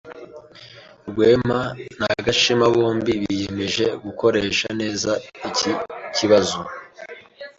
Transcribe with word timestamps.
Rwema 1.09 1.59
na 1.99 2.07
Gashema 2.25 2.67
bombi 2.75 3.11
biyemeje 3.23 3.85
gukoresha 4.03 4.67
neza 4.81 5.11
iki 5.49 5.71
kibazo. 6.15 6.59